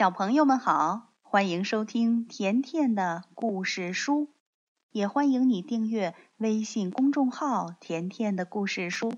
[0.00, 4.32] 小朋友们好，欢迎收听甜甜的故事书，
[4.88, 9.12] 也欢迎你订阅微信公众号“甜甜的故事书”。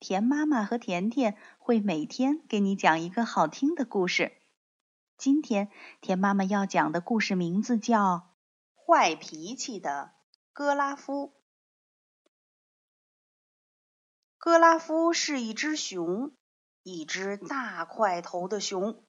[0.00, 4.32] 甜妈妈和甜甜会每天给你讲一个好听的故事。
[5.18, 5.68] 今天
[6.00, 7.98] 甜妈妈要讲的故事名字叫
[8.74, 10.12] 《坏脾气的
[10.54, 11.26] 格拉夫》。
[14.38, 16.32] 格拉夫是一只熊，
[16.82, 19.02] 一只大块头的熊。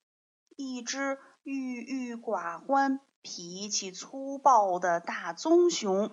[0.58, 6.10] 一只郁郁寡欢、脾气粗暴的大棕熊，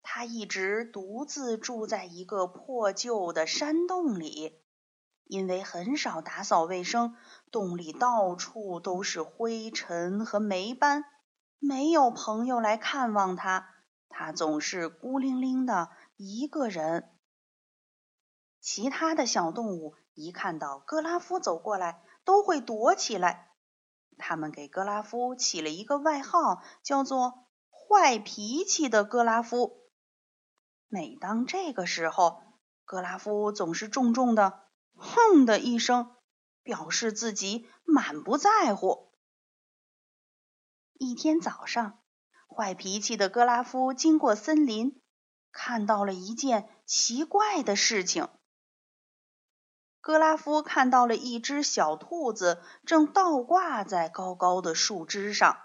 [0.00, 4.62] 它一直独自住在一个破旧的山洞里。
[5.24, 7.16] 因为很少打扫卫生，
[7.50, 11.04] 洞里到处都是灰尘和霉斑，
[11.58, 13.68] 没有朋友来看望它，
[14.08, 17.10] 它总是孤零零的一个人。
[18.60, 23.50] 其他的小动物一看到格拉夫走过来，都会躲起来，
[24.18, 29.90] 他们给格拉夫起了一个外号，叫做“坏脾气的格拉夫”。
[30.88, 32.42] 每当这个时候，
[32.84, 36.14] 格拉夫总是重重的“哼”的一声，
[36.62, 39.12] 表示自己满不在乎。
[40.94, 41.98] 一天早上，
[42.46, 45.00] 坏脾气的格拉夫经过森林，
[45.50, 48.28] 看到了一件奇怪的事情。
[50.02, 55.56] 格拉夫看到了一只小兔子正倒挂在高高的树枝上。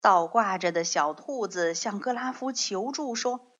[0.00, 3.58] 倒挂着的小兔子向格拉夫求助说：“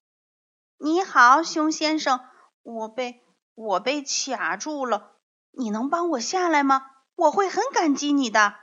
[0.80, 2.26] 你好，熊先生，
[2.62, 3.22] 我被
[3.54, 5.12] 我被卡住了，
[5.50, 6.90] 你能帮我下来吗？
[7.16, 8.54] 我会很感激你的。”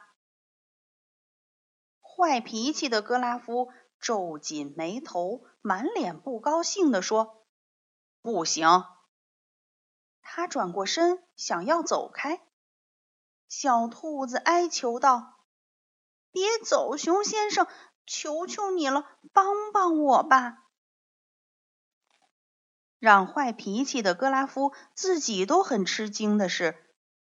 [2.02, 7.46] 坏脾气的格拉夫皱紧眉头，满脸不高兴地说
[8.24, 8.84] ：“不行。”
[10.22, 12.42] 他转过身，想要走开。
[13.48, 15.40] 小兔子哀求道
[16.32, 17.68] ：“别走，熊先生，
[18.06, 20.60] 求求你了，帮帮我吧！”
[22.98, 26.78] 让坏脾气的格拉夫自己都很吃惊的是，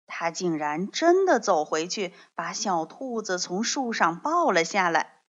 [0.07, 5.23] 他竟然真的走回去，把小兔子从树上抱了下来。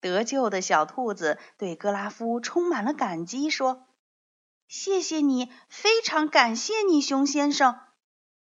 [0.00, 3.88] 得救的小兔子对格拉夫充满了感激，说。
[4.66, 7.78] 谢谢你，非常感谢你，熊先生。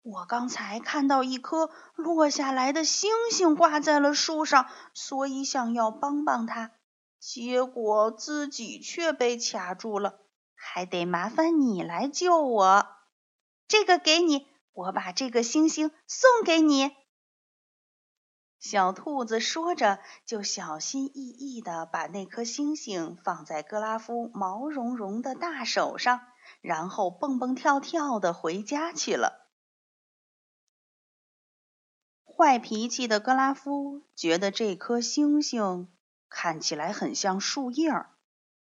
[0.01, 6.71] 我刚才看到一颗落下来的星星挂在了树上，所以想要帮帮它，
[7.19, 10.19] 结果自己却被卡住了，
[10.55, 12.87] 还得麻烦你来救我。
[13.67, 16.91] 这个给你，我把这个星星送给你。
[18.59, 26.21] 小兔子说着，就小心翼翼地把那颗星星放在格拉夫毛茸茸的大手上，
[26.61, 29.47] 然后蹦蹦跳跳地回家去了。
[32.25, 35.91] 坏脾气的格拉夫觉得这颗星星
[36.29, 38.15] 看起来很像树叶儿，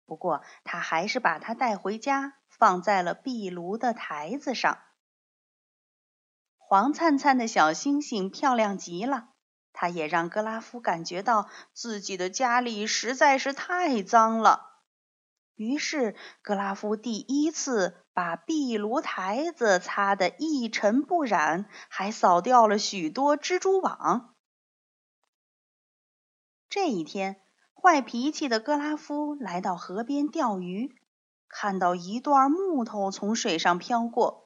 [0.05, 4.77] 不过他还是把它带回家，放在了壁炉的台子上。
[6.57, 9.34] 黄灿灿的小星星漂亮极了。
[9.77, 14.71] 他也让格拉夫感觉到自己的家里实在是太脏了。
[15.55, 24.33] 于是，格拉夫第一次把壁炉台子擦得一尘不染，还扫掉了许多蜘蛛网。
[26.69, 27.41] 这一天，
[27.73, 30.95] 坏脾气的格拉夫来到河边钓鱼，
[31.49, 34.44] 看到一段木头从水上飘过。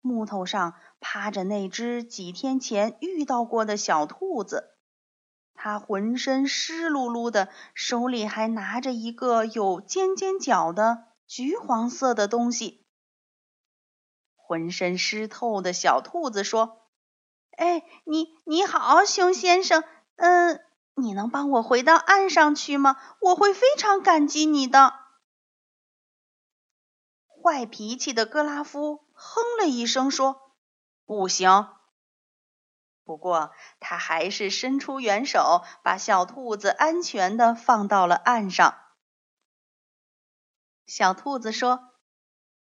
[0.00, 4.70] 木头上趴着那只几天前遇到过的小兔子，
[5.54, 12.84] 它浑身湿漉漉的，手里还拿着一个有尖尖角的橘黄色的东西。
[14.36, 16.80] 浑身湿透的小兔子说
[17.56, 19.84] ：“哎，你你好，熊先生，
[20.16, 20.60] 嗯，
[20.94, 22.96] 你能帮我回到岸上去吗？
[23.20, 24.94] 我会非常感激你的。”
[27.42, 30.52] 坏脾气的格拉夫哼了一声，说
[31.06, 31.68] ：“不行。”
[33.04, 38.78] 不过他还是伸出援手，把小兔子安全的放到了岸上。
[40.86, 41.90] 小兔子说：“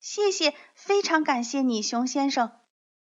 [0.00, 2.53] 谢谢，非常感谢你，熊先生。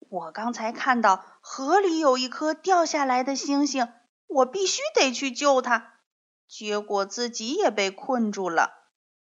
[0.10, 3.92] 我刚才看到河里有一颗掉下来的星星，
[4.28, 5.94] 我必须得去救它，
[6.48, 8.80] 结果自己也被困住了。”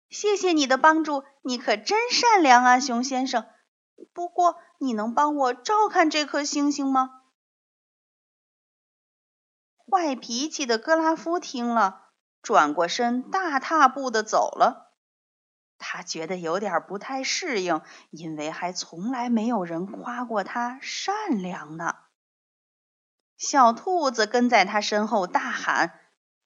[0.10, 3.46] 谢谢你的帮助，你可真善良啊，熊先生。
[4.14, 7.22] 不过，你能帮我照看这颗星星吗？
[9.92, 12.10] 坏脾气的格拉夫听了，
[12.42, 14.94] 转过身，大踏步的走了。
[15.78, 21.96] 他觉得有点不太适应，因为还从来没有人夸过他善良呢。
[23.38, 26.00] 小兔子跟在他身后大喊：“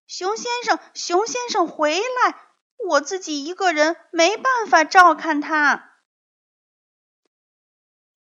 [0.06, 2.36] 熊先生，熊先生，回来！
[2.78, 5.92] 我自己一个人没办法照看他。”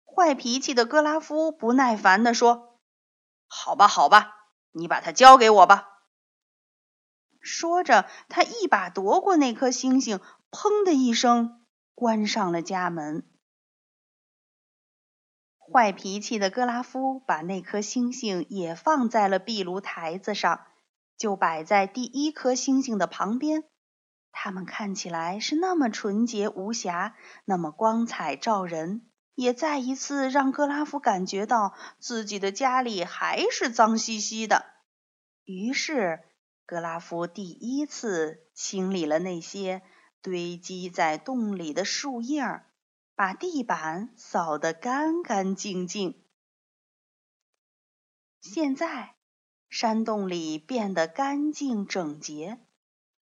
[0.05, 2.79] 坏脾气的格拉夫不耐烦地说
[3.47, 4.35] ：“好吧，好吧，
[4.71, 5.87] 你把它交给我吧。”
[7.41, 10.19] 说着，他一把夺过那颗星星，
[10.51, 11.65] 砰的一声
[11.95, 13.27] 关上了家门。
[15.57, 20.67] 坏脾气的格拉夫把那颗星星也放在了壁炉台子上，
[21.17, 23.63] 就摆在第一颗星星的旁边。
[24.31, 29.07] 它们看起来是那么纯洁无瑕，那么光彩照人。
[29.35, 34.65] 也再一次让格拉夫感觉到自己的家里还是脏兮兮的。
[35.45, 36.19] 于是，
[36.65, 39.81] 格拉夫第一次清理了那些
[40.21, 42.61] 堆积在洞里的树叶，
[43.15, 46.21] 把地板扫得干干净净。
[48.41, 49.15] 现在，
[49.69, 52.59] 山洞里变得干净整洁，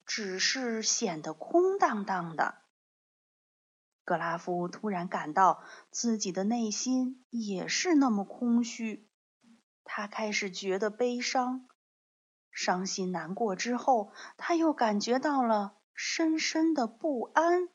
[0.09, 2.63] 只是显得空荡荡的。
[4.05, 9.07] 格拉夫突然感到自己的内心也是那么空虚，
[9.85, 11.69] 他开始觉得悲伤、
[12.51, 13.55] 伤心难过。
[13.55, 17.69] 之后，他又感觉到了深深的不安。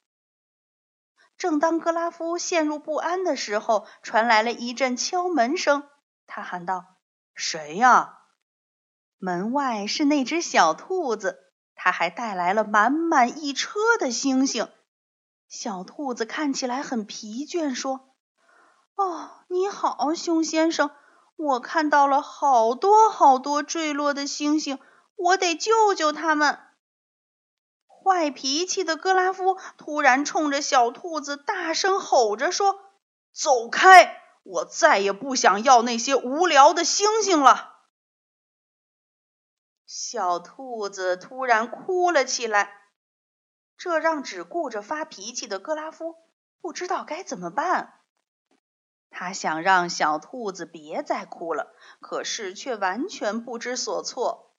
[1.38, 5.88] 正当格拉夫陷入不安的时候，传来了一阵敲门声。
[6.26, 6.98] 他喊道
[7.36, 8.22] ：“谁呀？”
[9.20, 14.68] 门外是那只小兔子，它还带来了满满一车的星星。
[15.48, 18.16] 小兔子看起来很疲倦，说
[18.96, 20.92] ：“哦，你好，熊先生，
[21.36, 24.80] 我看到了好多好多坠落的星星，
[25.16, 26.60] 我得救救他们。”
[27.86, 32.80] 坏脾气的格拉夫突然冲着小兔子大声吼着说
[33.32, 34.22] ：“走开！
[34.44, 37.73] 我再也不想要那些无聊的星星了。”
[39.86, 42.72] 小兔子突然哭了起来。
[43.78, 46.16] 这让只顾着发脾气的格拉夫
[46.62, 48.00] 不知道该怎么办。
[49.10, 54.56] 他想让小兔子别再哭了，可是却完全不知所措。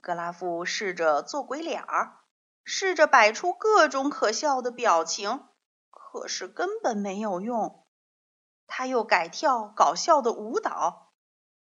[0.00, 2.20] 格拉夫试着做鬼脸儿，
[2.64, 5.46] 试着摆出各种可笑的表情，
[5.90, 7.86] 可是根本没有用。
[8.66, 11.11] 他又改跳搞笑的舞蹈，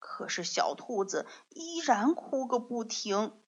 [0.06, 3.42] 可是小兔子依然哭个不停。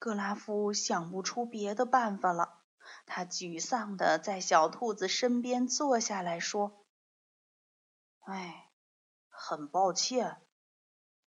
[0.00, 2.64] 格拉夫想不出别的办法了，
[3.06, 6.84] 他沮丧的在小兔子身边坐下来说
[8.26, 8.72] ：“哎，
[9.28, 10.42] 很抱歉，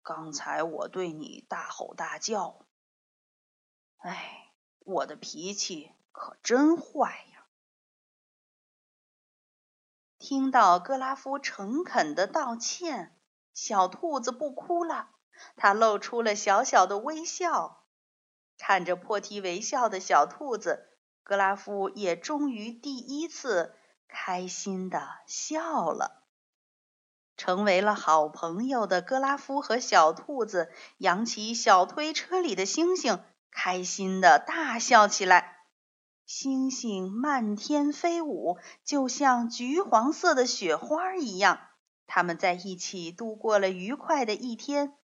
[0.01, 2.65] 刚才我对你大吼大叫。
[3.97, 7.45] 哎，我的脾气可真坏呀！”
[10.17, 13.18] 听到格拉夫诚恳的道歉，
[13.61, 15.09] 小兔子不哭了，
[15.57, 17.83] 它露出了小小的微笑。
[18.57, 20.87] 看着破涕为笑的小兔子，
[21.23, 23.75] 格拉夫也终于第一次
[24.07, 26.23] 开心的笑了。
[27.35, 33.21] 成为了好朋友的格拉夫和小兔子扬起小推车里的星星，
[33.51, 35.57] 开心的大笑起来。
[36.25, 41.59] 星星漫天飞舞，就像橘黄色的雪花一样。
[42.11, 44.97] 他们在一起度过了愉快的一天。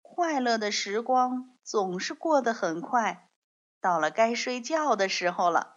[0.00, 3.30] 快乐的时光总是过得很快，
[3.82, 5.76] 到了该睡觉的时候了。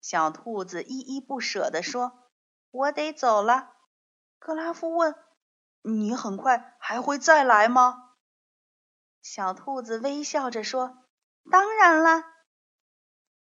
[0.00, 2.30] 小兔子依依不舍地说
[2.70, 3.72] ：“我得走了。”
[4.38, 5.16] 格拉夫问
[5.82, 8.12] ：“你很快还会再来吗？”
[9.20, 10.96] 小兔子微笑着说
[11.50, 12.24] ：“当然啦。”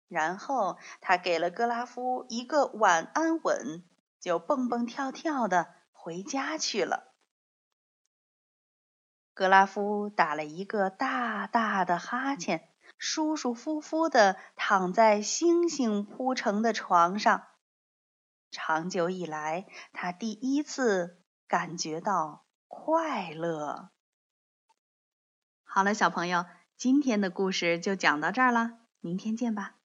[0.07, 3.83] 然后他给了格拉夫一个晚安吻，
[4.23, 7.13] 就蹦蹦跳跳的回家去了。
[9.35, 17.49] 格拉夫打了一个大大的哈欠，舒舒服服的躺在星星铺成的床上。
[18.53, 23.91] 长久以来，他第一次感觉到快乐。
[25.65, 26.45] 好了，小朋友，
[26.77, 29.82] 今天的故事就讲到这儿了，明天见吧。